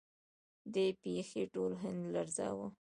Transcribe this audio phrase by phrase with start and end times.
[0.73, 2.67] دې پیښې ټول هند لړزاوه.